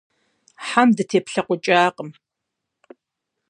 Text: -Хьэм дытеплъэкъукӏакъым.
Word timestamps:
-Хьэм 0.67 0.89
дытеплъэкъукӏакъым. 0.97 2.09